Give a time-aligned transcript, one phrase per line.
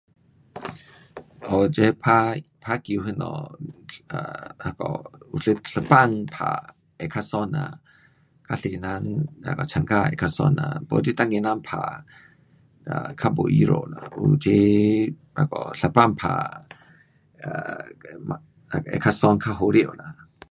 [1.49, 3.25] 哦，这打，打球什么
[4.09, 4.17] um
[4.63, 4.83] 那个
[5.31, 6.37] 有一，一班打
[6.99, 7.57] 会叫爽啦。
[8.47, 10.81] 较多人 um 参加会较爽啦。
[10.89, 12.03] 没你单个人打
[12.91, 13.95] um 较没意思啦。
[14.17, 16.61] 有齐那个一班打
[17.43, 18.39] ，um 嘛
[18.71, 19.79] 会较爽较好笑。